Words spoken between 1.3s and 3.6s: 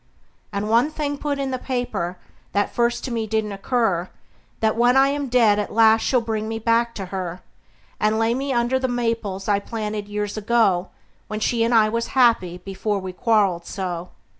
in the paper, that first to me didn't